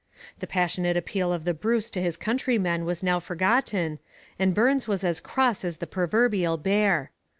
[0.39, 3.99] The passionate appeal of the Bruce to his countrymen was now forgotten,
[4.39, 7.11] and Burns was as cross as the proverbial bear.